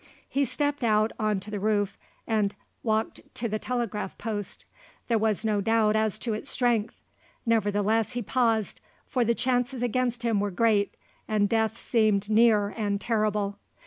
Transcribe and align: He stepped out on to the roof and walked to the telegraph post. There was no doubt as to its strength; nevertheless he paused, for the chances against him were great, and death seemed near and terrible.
He 0.27 0.45
stepped 0.45 0.83
out 0.83 1.11
on 1.19 1.39
to 1.41 1.51
the 1.51 1.59
roof 1.59 1.95
and 2.25 2.55
walked 2.81 3.19
to 3.35 3.47
the 3.47 3.59
telegraph 3.59 4.17
post. 4.17 4.65
There 5.07 5.19
was 5.19 5.45
no 5.45 5.61
doubt 5.61 5.95
as 5.95 6.17
to 6.25 6.33
its 6.33 6.49
strength; 6.49 6.95
nevertheless 7.45 8.13
he 8.13 8.23
paused, 8.23 8.81
for 9.05 9.23
the 9.23 9.35
chances 9.35 9.83
against 9.83 10.23
him 10.23 10.39
were 10.39 10.49
great, 10.49 10.95
and 11.27 11.47
death 11.47 11.77
seemed 11.77 12.31
near 12.31 12.69
and 12.75 12.99
terrible. 12.99 13.59